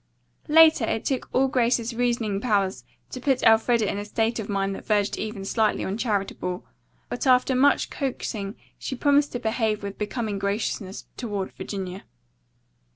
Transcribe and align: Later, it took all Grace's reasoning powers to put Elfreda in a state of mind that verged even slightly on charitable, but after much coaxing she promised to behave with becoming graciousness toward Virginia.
Later, 0.47 0.83
it 0.83 1.05
took 1.05 1.29
all 1.31 1.47
Grace's 1.47 1.93
reasoning 1.93 2.41
powers 2.41 2.83
to 3.11 3.19
put 3.21 3.43
Elfreda 3.43 3.87
in 3.87 3.99
a 3.99 4.05
state 4.05 4.39
of 4.39 4.49
mind 4.49 4.73
that 4.73 4.83
verged 4.87 5.15
even 5.19 5.45
slightly 5.45 5.85
on 5.85 5.95
charitable, 5.95 6.65
but 7.07 7.27
after 7.27 7.53
much 7.53 7.91
coaxing 7.91 8.55
she 8.79 8.95
promised 8.95 9.31
to 9.33 9.39
behave 9.39 9.83
with 9.83 9.99
becoming 9.99 10.39
graciousness 10.39 11.05
toward 11.17 11.51
Virginia. 11.51 12.05